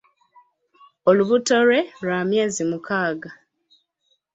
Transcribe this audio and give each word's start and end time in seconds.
Olubuto 1.09 1.55
lwe 1.65 1.79
lwa 2.01 2.19
myezi 2.29 2.61
mukaaga. 2.69 3.31